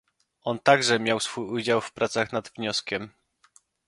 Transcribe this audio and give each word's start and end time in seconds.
On 0.41 0.59
także 0.59 0.99
miał 0.99 1.19
swój 1.19 1.45
udział 1.47 1.81
w 1.81 1.91
pracach 1.91 2.31
nad 2.31 2.49
wnioskiem 2.53 3.11